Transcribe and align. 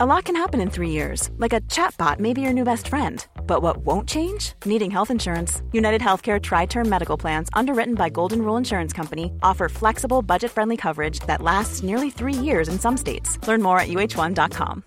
A 0.00 0.06
lot 0.06 0.26
can 0.26 0.36
happen 0.36 0.60
in 0.60 0.70
three 0.70 0.90
years, 0.90 1.28
like 1.38 1.52
a 1.52 1.60
chatbot 1.62 2.20
may 2.20 2.32
be 2.32 2.40
your 2.40 2.52
new 2.52 2.62
best 2.62 2.86
friend. 2.86 3.26
But 3.48 3.62
what 3.62 3.78
won't 3.78 4.08
change? 4.08 4.52
Needing 4.64 4.92
health 4.92 5.10
insurance. 5.10 5.60
United 5.72 6.00
Healthcare 6.00 6.40
Tri 6.40 6.66
Term 6.66 6.88
Medical 6.88 7.16
Plans, 7.16 7.48
underwritten 7.52 7.96
by 7.96 8.08
Golden 8.08 8.42
Rule 8.42 8.56
Insurance 8.56 8.92
Company, 8.92 9.32
offer 9.42 9.68
flexible, 9.68 10.22
budget 10.22 10.52
friendly 10.52 10.76
coverage 10.76 11.18
that 11.26 11.42
lasts 11.42 11.82
nearly 11.82 12.10
three 12.10 12.32
years 12.32 12.68
in 12.68 12.78
some 12.78 12.96
states. 12.96 13.44
Learn 13.48 13.60
more 13.60 13.80
at 13.80 13.88
uh1.com. 13.88 14.84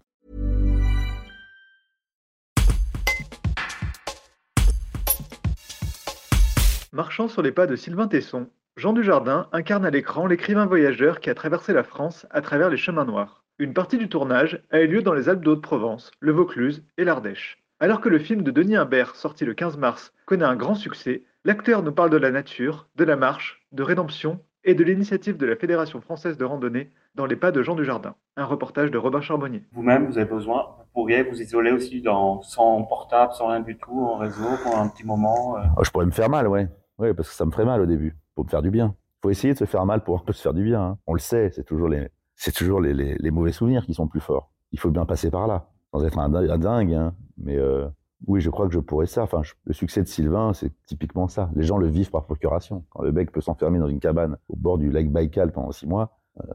Marchant 6.93 7.27
sur 7.27 7.41
les 7.41 7.51
pas 7.51 7.67
de 7.67 7.75
Sylvain 7.75 8.07
Tesson, 8.07 8.47
Jean 8.77 8.93
Dujardin 8.93 9.49
incarne 9.51 9.83
à 9.83 9.89
l'écran 9.89 10.25
l'écrivain 10.25 10.67
voyageur 10.67 11.19
qui 11.19 11.29
a 11.29 11.35
traversé 11.35 11.73
la 11.73 11.83
France 11.83 12.25
à 12.31 12.39
travers 12.39 12.69
les 12.69 12.77
chemins 12.77 13.03
noirs. 13.03 13.40
Une 13.59 13.73
partie 13.73 13.97
du 13.97 14.09
tournage 14.09 14.63
a 14.71 14.81
eu 14.81 14.87
lieu 14.87 15.01
dans 15.03 15.13
les 15.13 15.29
Alpes 15.29 15.43
d'Haute-Provence, 15.43 16.11
le 16.19 16.31
Vaucluse 16.31 16.83
et 16.97 17.03
l'Ardèche. 17.03 17.59
Alors 17.79 18.01
que 18.01 18.09
le 18.09 18.17
film 18.17 18.41
de 18.41 18.51
Denis 18.51 18.75
Imbert, 18.75 19.15
sorti 19.15 19.45
le 19.45 19.53
15 19.53 19.77
mars, 19.77 20.13
connaît 20.25 20.45
un 20.45 20.55
grand 20.55 20.75
succès, 20.75 21.23
l'acteur 21.45 21.83
nous 21.83 21.91
parle 21.91 22.09
de 22.09 22.17
la 22.17 22.31
nature, 22.31 22.87
de 22.95 23.03
la 23.03 23.15
marche, 23.15 23.65
de 23.71 23.83
rédemption 23.83 24.39
et 24.63 24.73
de 24.73 24.83
l'initiative 24.83 25.37
de 25.37 25.45
la 25.45 25.55
Fédération 25.55 26.01
française 26.01 26.37
de 26.37 26.45
randonnée 26.45 26.89
dans 27.15 27.25
les 27.25 27.35
pas 27.35 27.51
de 27.51 27.61
Jean 27.61 27.75
Dujardin. 27.75 28.15
Un 28.37 28.45
reportage 28.45 28.89
de 28.91 28.97
Robin 28.97 29.21
Charbonnier. 29.21 29.63
Vous-même, 29.73 30.07
vous 30.07 30.17
avez 30.17 30.29
besoin, 30.29 30.75
vous 30.77 30.85
pourriez 30.93 31.23
vous 31.23 31.41
isoler 31.41 31.71
aussi 31.71 32.01
dans, 32.01 32.41
sans 32.41 32.81
portable, 32.83 33.33
sans 33.33 33.47
rien 33.47 33.59
du 33.59 33.77
tout, 33.77 33.99
en 33.99 34.17
réseau, 34.17 34.47
pour 34.63 34.77
un 34.77 34.87
petit 34.87 35.05
moment 35.05 35.57
euh. 35.57 35.61
oh, 35.77 35.83
Je 35.83 35.91
pourrais 35.91 36.05
me 36.05 36.11
faire 36.11 36.29
mal, 36.29 36.47
ouais. 36.47 36.67
Oui, 36.97 37.13
parce 37.13 37.29
que 37.29 37.35
ça 37.35 37.45
me 37.45 37.51
ferait 37.51 37.65
mal 37.65 37.81
au 37.81 37.85
début, 37.85 38.15
pour 38.35 38.45
me 38.45 38.49
faire 38.49 38.61
du 38.61 38.71
bien. 38.71 38.95
Il 38.97 39.21
faut 39.23 39.29
essayer 39.29 39.53
de 39.53 39.59
se 39.59 39.65
faire 39.65 39.85
mal 39.85 40.03
pour 40.03 40.19
un 40.19 40.23
peu 40.25 40.33
se 40.33 40.41
faire 40.41 40.53
du 40.53 40.63
bien. 40.63 40.81
Hein. 40.81 40.97
On 41.05 41.13
le 41.13 41.19
sait, 41.19 41.51
c'est 41.51 41.63
toujours, 41.63 41.89
les, 41.89 42.09
c'est 42.41 42.51
toujours 42.51 42.81
les, 42.81 42.95
les, 42.95 43.31
mauvais 43.31 43.51
souvenirs 43.51 43.85
qui 43.85 43.93
sont 43.93 44.07
plus 44.07 44.19
forts. 44.19 44.49
Il 44.71 44.79
faut 44.79 44.89
bien 44.89 45.05
passer 45.05 45.29
par 45.29 45.45
là, 45.45 45.67
sans 45.91 46.03
être 46.03 46.17
un, 46.17 46.27
dingue, 46.27 46.91
hein. 46.91 47.13
mais 47.37 47.55
euh, 47.55 47.87
oui, 48.25 48.41
je 48.41 48.49
crois 48.49 48.67
que 48.67 48.73
je 48.73 48.79
pourrais 48.79 49.05
ça. 49.05 49.21
Enfin, 49.21 49.43
le 49.65 49.73
succès 49.73 50.01
de 50.01 50.07
Sylvain, 50.07 50.51
c'est 50.53 50.71
typiquement 50.87 51.27
ça. 51.27 51.51
Les 51.55 51.61
gens 51.61 51.77
le 51.77 51.85
vivent 51.85 52.09
par 52.09 52.23
procuration. 52.23 52.83
Quand 52.89 53.03
le 53.03 53.11
mec 53.11 53.31
peut 53.31 53.41
s'enfermer 53.41 53.77
dans 53.77 53.87
une 53.87 53.99
cabane 53.99 54.37
au 54.49 54.55
bord 54.55 54.79
du 54.79 54.89
lac 54.89 55.11
Baïkal 55.11 55.51
pendant 55.51 55.71
six 55.71 55.85
mois, 55.85 56.17
euh, 56.39 56.47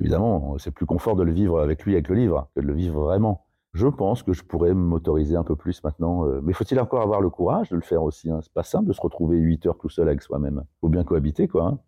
évidemment, 0.00 0.56
c'est 0.56 0.70
plus 0.70 0.86
confort 0.86 1.16
de 1.16 1.22
le 1.22 1.32
vivre 1.32 1.60
avec 1.60 1.84
lui, 1.84 1.92
avec 1.92 2.08
le 2.08 2.14
livre, 2.14 2.48
que 2.54 2.62
de 2.62 2.66
le 2.66 2.72
vivre 2.72 3.02
vraiment. 3.02 3.44
Je 3.74 3.88
pense 3.88 4.22
que 4.22 4.32
je 4.32 4.42
pourrais 4.42 4.72
m'autoriser 4.72 5.36
un 5.36 5.44
peu 5.44 5.54
plus 5.54 5.84
maintenant. 5.84 6.26
Euh, 6.26 6.40
mais 6.42 6.54
faut-il 6.54 6.80
encore 6.80 7.02
avoir 7.02 7.20
le 7.20 7.28
courage 7.28 7.68
de 7.68 7.76
le 7.76 7.82
faire 7.82 8.02
aussi 8.02 8.30
hein? 8.30 8.38
C'est 8.40 8.54
pas 8.54 8.62
simple 8.62 8.88
de 8.88 8.94
se 8.94 9.02
retrouver 9.02 9.36
huit 9.36 9.66
heures 9.66 9.76
tout 9.76 9.90
seul 9.90 10.08
avec 10.08 10.22
soi-même. 10.22 10.64
Faut 10.80 10.88
bien 10.88 11.04
cohabiter, 11.04 11.46
quoi. 11.46 11.66
Hein 11.66 11.78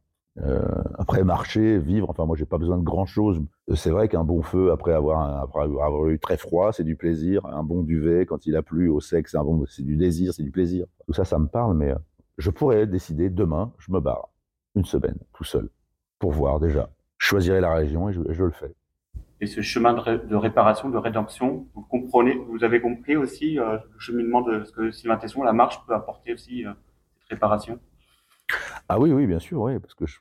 euh, 0.43 0.61
après 0.99 1.25
marcher, 1.25 1.79
vivre, 1.79 2.11
enfin 2.11 2.25
moi 2.25 2.37
j'ai 2.37 2.45
pas 2.45 2.59
besoin 2.59 2.79
de 2.79 2.83
grand 2.83 3.07
chose. 3.07 3.43
C'est 3.75 3.91
vrai 3.91 4.09
qu'un 4.09 4.25
bon 4.25 4.43
feu 4.43 4.71
après 4.71 4.93
avoir, 4.93 6.07
eu 6.07 6.19
très 6.19 6.37
froid, 6.37 6.73
c'est 6.73 6.85
du 6.85 6.97
plaisir. 6.97 7.45
Un 7.47 7.65
bon 7.65 7.83
duvet 7.83 8.25
quand 8.27 8.47
il 8.47 8.57
a 8.57 8.63
plu 8.63 8.89
au 8.89 9.01
sec, 9.01 9.29
c'est 9.29 9.85
du 9.85 9.97
désir, 9.97 10.33
c'est 10.33 10.43
du 10.43 10.51
plaisir. 10.51 10.87
Tout 11.07 11.13
ça, 11.13 11.25
ça 11.25 11.39
me 11.39 11.47
parle, 11.47 11.77
mais 11.77 11.91
euh, 11.91 11.99
je 12.37 12.51
pourrais 12.51 12.87
décider 12.87 13.31
demain, 13.31 13.73
je 13.79 13.91
me 13.91 14.01
barre 14.01 14.29
une 14.77 14.85
semaine 14.85 15.17
tout 15.33 15.45
seul 15.45 15.69
pour 16.19 16.33
voir 16.33 16.61
déjà. 16.61 16.91
Je 17.19 17.27
choisirai 17.27 17.61
la 17.61 17.75
région 17.75 18.09
et 18.09 18.13
je, 18.13 18.45
le 18.45 18.53
fais. 18.53 18.73
Et 19.41 19.47
ce 19.47 19.61
chemin 19.61 19.93
de, 19.93 20.37
réparation, 20.37 20.89
de 20.89 20.99
rédemption, 20.99 21.67
vous 21.75 21.83
comprenez, 21.83 22.37
vous 22.49 22.63
avez 22.63 22.81
compris 22.81 23.17
aussi 23.17 23.59
euh, 23.59 23.79
le 23.93 23.99
cheminement 23.99 24.43
de 24.43 24.63
ce 24.63 24.73
que 24.73 24.93
Sylvain 24.93 25.17
Tesson, 25.17 25.43
la 25.43 25.53
marche 25.53 25.85
peut 25.85 25.95
apporter 25.95 26.33
aussi 26.33 26.63
cette 26.63 27.31
réparation? 27.31 27.81
Ah 28.89 28.99
oui, 28.99 29.13
oui, 29.13 29.27
bien 29.27 29.39
sûr, 29.39 29.61
oui, 29.61 29.79
parce 29.79 29.95
que 29.95 30.07
je, 30.07 30.19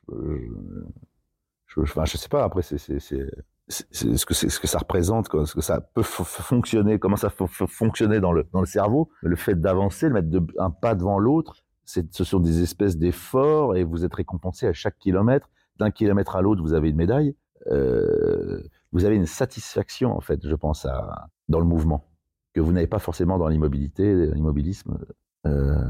je, 1.66 1.80
enfin, 1.80 2.04
je 2.04 2.16
sais 2.16 2.28
pas. 2.28 2.44
Après, 2.44 2.62
c'est 2.62 2.78
ce 2.78 4.26
que 4.26 4.34
c'est 4.34 4.48
ce 4.48 4.60
que 4.60 4.66
ça 4.66 4.78
représente, 4.78 5.26
ce 5.46 5.54
que 5.54 5.60
ça 5.60 5.80
peut 5.80 6.02
fonctionner, 6.02 6.98
comment 6.98 7.16
ça 7.16 7.30
peut 7.30 7.46
fonctionner 7.46 8.20
dans 8.20 8.32
le 8.32 8.46
dans 8.52 8.60
le 8.60 8.66
cerveau. 8.66 9.10
Le 9.22 9.36
fait 9.36 9.60
d'avancer, 9.60 10.08
de 10.08 10.14
mettre 10.14 10.28
un 10.58 10.70
pas 10.70 10.94
devant 10.94 11.18
l'autre, 11.18 11.56
ce 11.84 12.24
sont 12.24 12.40
des 12.40 12.62
espèces 12.62 12.98
d'efforts 12.98 13.76
et 13.76 13.84
vous 13.84 14.04
êtes 14.04 14.14
récompensé 14.14 14.66
à 14.66 14.72
chaque 14.72 14.98
kilomètre. 14.98 15.48
D'un 15.78 15.90
kilomètre 15.90 16.36
à 16.36 16.42
l'autre, 16.42 16.60
vous 16.62 16.74
avez 16.74 16.90
une 16.90 16.96
médaille. 16.96 17.34
Euh, 17.68 18.62
vous 18.92 19.04
avez 19.04 19.16
une 19.16 19.26
satisfaction 19.26 20.16
en 20.16 20.20
fait, 20.20 20.46
je 20.46 20.54
pense 20.54 20.86
à 20.86 21.28
dans 21.48 21.60
le 21.60 21.66
mouvement 21.66 22.08
que 22.54 22.60
vous 22.60 22.72
n'avez 22.72 22.86
pas 22.86 22.98
forcément 22.98 23.38
dans 23.38 23.48
l'immobilité, 23.48 24.14
l'immobilisme. 24.26 24.98
Euh, 25.46 25.84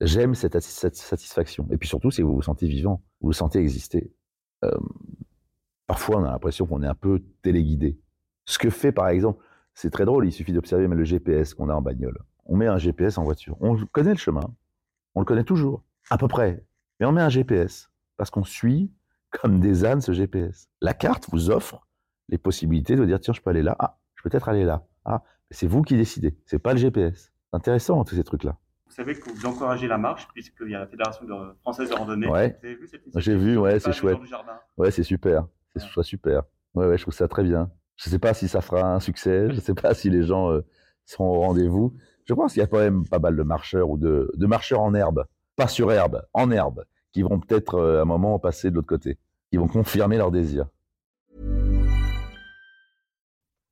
J'aime 0.00 0.34
cette, 0.34 0.58
satisfaction. 0.60 1.66
Et 1.70 1.76
puis 1.76 1.88
surtout, 1.88 2.10
c'est 2.10 2.22
vous 2.22 2.34
vous 2.34 2.42
sentez 2.42 2.66
vivant, 2.66 3.02
vous 3.20 3.28
vous 3.28 3.32
sentez 3.32 3.58
exister. 3.58 4.12
Euh, 4.64 4.70
parfois, 5.86 6.16
on 6.16 6.24
a 6.24 6.30
l'impression 6.30 6.66
qu'on 6.66 6.82
est 6.82 6.86
un 6.86 6.94
peu 6.94 7.22
téléguidé. 7.42 7.98
Ce 8.46 8.58
que 8.58 8.70
fait, 8.70 8.92
par 8.92 9.08
exemple, 9.08 9.44
c'est 9.74 9.90
très 9.90 10.04
drôle, 10.04 10.26
il 10.26 10.32
suffit 10.32 10.52
d'observer 10.52 10.86
le 10.88 11.04
GPS 11.04 11.54
qu'on 11.54 11.68
a 11.68 11.74
en 11.74 11.82
bagnole. 11.82 12.18
On 12.46 12.56
met 12.56 12.66
un 12.66 12.78
GPS 12.78 13.18
en 13.18 13.24
voiture. 13.24 13.56
On 13.60 13.76
connaît 13.92 14.12
le 14.12 14.18
chemin. 14.18 14.54
On 15.14 15.20
le 15.20 15.26
connaît 15.26 15.44
toujours, 15.44 15.82
à 16.08 16.18
peu 16.18 16.28
près. 16.28 16.64
Mais 16.98 17.06
on 17.06 17.12
met 17.12 17.20
un 17.20 17.28
GPS 17.28 17.90
parce 18.16 18.30
qu'on 18.30 18.44
suit 18.44 18.90
comme 19.30 19.60
des 19.60 19.84
ânes 19.84 20.00
ce 20.00 20.12
GPS. 20.12 20.68
La 20.80 20.94
carte 20.94 21.28
vous 21.30 21.50
offre 21.50 21.86
les 22.28 22.38
possibilités 22.38 22.96
de 22.96 23.04
dire 23.04 23.20
tiens, 23.20 23.34
je 23.34 23.40
peux 23.40 23.50
aller 23.50 23.62
là. 23.62 23.76
Ah, 23.78 23.98
je 24.14 24.22
peux 24.22 24.30
peut-être 24.30 24.48
aller 24.48 24.64
là. 24.64 24.86
Ah, 25.04 25.22
c'est 25.50 25.66
vous 25.66 25.82
qui 25.82 25.96
décidez. 25.96 26.36
C'est 26.46 26.58
pas 26.58 26.72
le 26.72 26.78
GPS. 26.78 27.32
C'est 27.50 27.56
intéressant 27.56 28.04
tous 28.04 28.14
ces 28.14 28.24
trucs-là. 28.24 28.58
Vous 28.90 28.96
savez 28.96 29.14
que 29.14 29.30
vous 29.30 29.46
encouragez 29.46 29.86
la 29.86 29.98
marche, 29.98 30.26
puisqu'il 30.34 30.68
y 30.68 30.74
a 30.74 30.80
la 30.80 30.86
Fédération 30.88 31.24
française 31.60 31.90
de 31.90 31.94
randonnée. 31.94 32.26
Ouais. 32.26 32.58
Vous 32.60 32.66
avez 32.66 32.74
vu 32.74 32.88
cette 32.88 33.02
J'ai 33.14 33.36
vu, 33.36 33.56
ouais, 33.56 33.78
c'est 33.78 33.92
chouette. 33.92 34.18
Ouais, 34.76 34.90
c'est 34.90 35.04
super. 35.04 35.46
C'est 35.76 35.96
ouais. 35.96 36.02
super. 36.02 36.42
Ouais, 36.74 36.86
ouais, 36.86 36.98
je 36.98 37.02
trouve 37.02 37.14
ça 37.14 37.28
très 37.28 37.44
bien. 37.44 37.70
Je 37.94 38.08
ne 38.08 38.10
sais 38.10 38.18
pas 38.18 38.34
si 38.34 38.48
ça 38.48 38.60
fera 38.60 38.92
un 38.92 38.98
succès. 38.98 39.48
Je 39.50 39.54
ne 39.54 39.60
sais 39.60 39.74
pas 39.74 39.94
si 39.94 40.10
les 40.10 40.24
gens 40.24 40.50
euh, 40.50 40.62
seront 41.04 41.28
au 41.28 41.40
rendez-vous. 41.40 41.94
Je 42.24 42.34
pense 42.34 42.52
qu'il 42.52 42.62
y 42.62 42.64
a 42.64 42.66
quand 42.66 42.78
même 42.78 43.06
pas 43.06 43.20
mal 43.20 43.36
de 43.36 43.42
marcheurs 43.44 43.88
ou 43.88 43.96
de, 43.96 44.28
de 44.34 44.46
marcheurs 44.46 44.80
en 44.80 44.92
herbe, 44.92 45.24
pas 45.54 45.68
sur 45.68 45.92
herbe, 45.92 46.22
en 46.32 46.50
herbe, 46.50 46.84
qui 47.12 47.22
vont 47.22 47.38
peut-être 47.38 47.76
euh, 47.76 48.00
à 48.00 48.02
un 48.02 48.06
moment 48.06 48.40
passer 48.40 48.70
de 48.70 48.74
l'autre 48.74 48.88
côté, 48.88 49.18
qui 49.52 49.56
vont 49.56 49.68
confirmer 49.68 50.16
leur 50.16 50.32
désir. 50.32 50.66